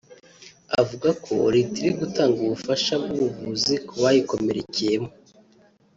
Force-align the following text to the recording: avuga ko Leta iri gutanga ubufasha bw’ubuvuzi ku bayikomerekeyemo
avuga 0.81 1.09
ko 1.23 1.33
Leta 1.55 1.75
iri 1.81 1.91
gutanga 2.01 2.37
ubufasha 2.45 2.93
bw’ubuvuzi 3.03 3.73
ku 3.87 3.93
bayikomerekeyemo 4.01 5.09